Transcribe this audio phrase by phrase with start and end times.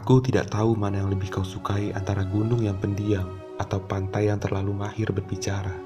[0.00, 4.40] Aku tidak tahu mana yang lebih kau sukai antara gunung yang pendiam atau pantai yang
[4.40, 5.76] terlalu mahir berbicara.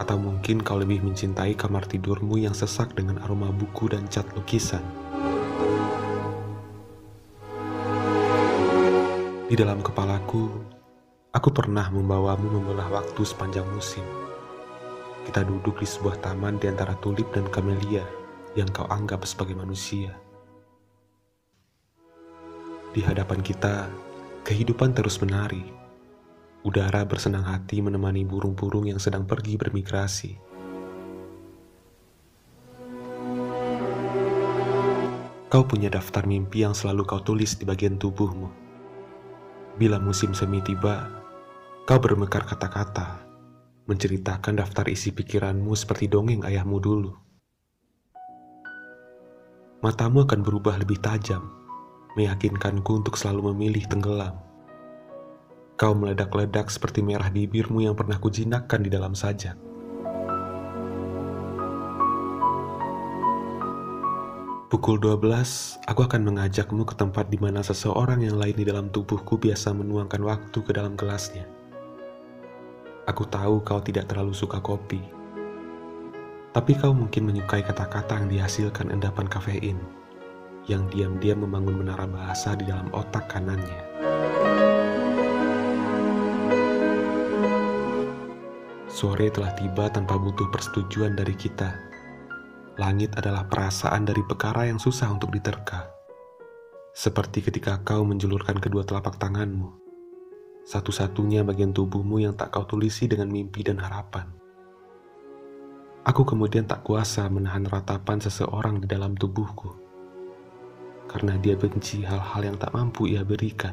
[0.00, 4.80] Atau mungkin kau lebih mencintai kamar tidurmu yang sesak dengan aroma buku dan cat lukisan.
[9.44, 10.48] Di dalam kepalaku,
[11.36, 14.08] aku pernah membawamu membelah waktu sepanjang musim.
[15.28, 18.08] Kita duduk di sebuah taman di antara tulip dan kamelia
[18.56, 20.16] yang kau anggap sebagai manusia.
[22.96, 23.92] Di hadapan kita,
[24.40, 25.60] kehidupan terus menari.
[26.64, 30.32] Udara bersenang hati menemani burung-burung yang sedang pergi bermigrasi.
[35.52, 38.48] Kau punya daftar mimpi yang selalu kau tulis di bagian tubuhmu.
[39.76, 41.04] Bila musim semi tiba,
[41.84, 43.20] kau bermekar kata-kata,
[43.84, 47.12] menceritakan daftar isi pikiranmu seperti dongeng ayahmu dulu.
[49.84, 51.65] Matamu akan berubah lebih tajam,
[52.16, 54.34] meyakinkanku untuk selalu memilih tenggelam.
[55.76, 59.52] Kau meledak-ledak seperti merah bibirmu yang pernah kujinakkan di dalam sajak.
[64.72, 69.38] Pukul 12, aku akan mengajakmu ke tempat di mana seseorang yang lain di dalam tubuhku
[69.38, 71.46] biasa menuangkan waktu ke dalam gelasnya.
[73.06, 74.98] Aku tahu kau tidak terlalu suka kopi,
[76.56, 79.76] tapi kau mungkin menyukai kata-kata yang dihasilkan endapan kafein
[80.66, 83.82] yang diam-diam membangun menara bahasa di dalam otak kanannya.
[88.90, 91.70] Sore telah tiba tanpa butuh persetujuan dari kita.
[92.80, 95.92] Langit adalah perasaan dari perkara yang susah untuk diterka.
[96.96, 99.68] Seperti ketika kau menjulurkan kedua telapak tanganmu,
[100.64, 104.32] satu-satunya bagian tubuhmu yang tak kau tulisi dengan mimpi dan harapan.
[106.08, 109.85] Aku kemudian tak kuasa menahan ratapan seseorang di dalam tubuhku
[111.16, 113.72] karena dia benci hal-hal yang tak mampu ia berikan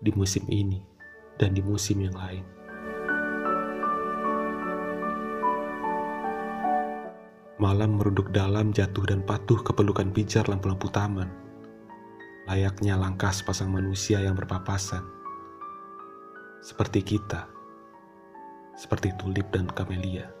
[0.00, 0.80] di musim ini
[1.36, 2.40] dan di musim yang lain.
[7.60, 11.28] Malam merunduk dalam jatuh dan patuh ke pelukan pijar lampu-lampu taman.
[12.48, 15.04] Layaknya langkah sepasang manusia yang berpapasan.
[16.64, 17.44] Seperti kita.
[18.72, 20.37] Seperti tulip dan kamelia.